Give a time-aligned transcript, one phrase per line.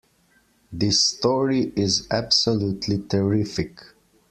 [0.73, 3.79] This story is absolutely terrific!